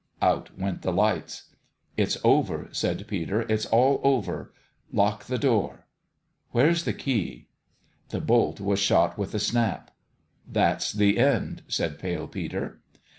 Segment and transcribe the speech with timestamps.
[0.19, 1.53] Out went the lights."
[1.95, 4.51] It's over," said Peter;" it's all over.
[4.91, 5.85] Lock the door.
[6.49, 7.49] Where's the key?"
[8.09, 9.91] The bolt was shot with a snap.
[10.51, 12.81] "That's the end," said Pale Peter.